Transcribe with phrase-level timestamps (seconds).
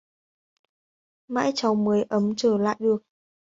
[1.27, 2.97] mãu cháu mới ấm trở lại được